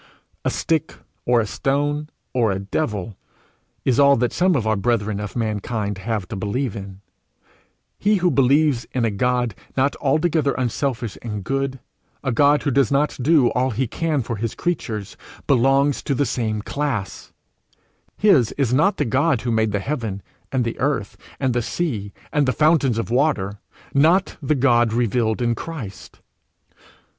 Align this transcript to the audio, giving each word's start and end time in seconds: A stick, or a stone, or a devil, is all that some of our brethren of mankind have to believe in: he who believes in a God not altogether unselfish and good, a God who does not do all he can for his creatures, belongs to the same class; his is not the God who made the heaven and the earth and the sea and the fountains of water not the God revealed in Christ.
A 0.43 0.49
stick, 0.49 0.95
or 1.27 1.39
a 1.41 1.45
stone, 1.45 2.09
or 2.33 2.51
a 2.51 2.57
devil, 2.57 3.17
is 3.85 3.99
all 3.99 4.15
that 4.15 4.33
some 4.33 4.55
of 4.55 4.65
our 4.65 4.75
brethren 4.75 5.19
of 5.19 5.35
mankind 5.35 5.99
have 5.99 6.27
to 6.29 6.35
believe 6.35 6.75
in: 6.75 7.01
he 7.99 8.15
who 8.15 8.31
believes 8.31 8.87
in 8.93 9.05
a 9.05 9.11
God 9.11 9.53
not 9.77 9.95
altogether 10.01 10.53
unselfish 10.53 11.19
and 11.21 11.43
good, 11.43 11.79
a 12.23 12.31
God 12.31 12.63
who 12.63 12.71
does 12.71 12.91
not 12.91 13.15
do 13.21 13.49
all 13.51 13.69
he 13.69 13.85
can 13.85 14.23
for 14.23 14.37
his 14.37 14.55
creatures, 14.55 15.17
belongs 15.45 16.01
to 16.01 16.15
the 16.15 16.25
same 16.25 16.63
class; 16.63 17.31
his 18.17 18.53
is 18.53 18.73
not 18.73 18.97
the 18.97 19.05
God 19.05 19.41
who 19.41 19.51
made 19.51 19.71
the 19.71 19.77
heaven 19.79 20.23
and 20.51 20.65
the 20.65 20.79
earth 20.79 21.15
and 21.39 21.53
the 21.53 21.61
sea 21.61 22.11
and 22.33 22.47
the 22.47 22.53
fountains 22.53 22.97
of 22.97 23.11
water 23.11 23.59
not 23.93 24.35
the 24.41 24.55
God 24.55 24.93
revealed 24.93 25.43
in 25.43 25.53
Christ. 25.53 26.21